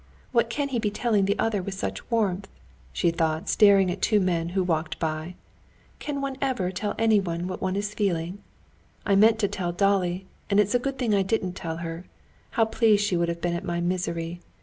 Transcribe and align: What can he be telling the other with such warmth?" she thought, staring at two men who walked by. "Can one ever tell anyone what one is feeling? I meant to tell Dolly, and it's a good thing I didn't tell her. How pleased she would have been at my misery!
What 0.31 0.49
can 0.49 0.69
he 0.69 0.79
be 0.79 0.89
telling 0.89 1.25
the 1.25 1.37
other 1.37 1.61
with 1.61 1.75
such 1.75 2.09
warmth?" 2.09 2.47
she 2.91 3.11
thought, 3.11 3.47
staring 3.47 3.91
at 3.91 4.01
two 4.01 4.19
men 4.19 4.49
who 4.57 4.63
walked 4.63 4.97
by. 4.97 5.35
"Can 5.99 6.21
one 6.21 6.37
ever 6.41 6.71
tell 6.71 6.95
anyone 6.97 7.47
what 7.47 7.61
one 7.61 7.75
is 7.75 7.93
feeling? 7.93 8.39
I 9.05 9.13
meant 9.13 9.37
to 9.37 9.47
tell 9.47 9.71
Dolly, 9.71 10.25
and 10.49 10.59
it's 10.59 10.73
a 10.73 10.79
good 10.79 10.97
thing 10.97 11.13
I 11.13 11.21
didn't 11.21 11.53
tell 11.53 11.77
her. 11.85 12.05
How 12.57 12.65
pleased 12.65 13.05
she 13.05 13.15
would 13.15 13.29
have 13.29 13.41
been 13.41 13.53
at 13.53 13.63
my 13.63 13.79
misery! 13.79 14.41